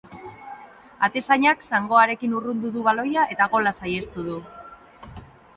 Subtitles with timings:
[1.07, 4.43] Atezainak zangoarekin urrundu du baloia eta gola saihestu du.